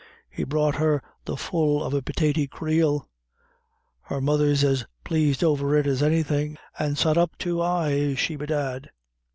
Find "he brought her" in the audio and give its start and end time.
0.31-1.03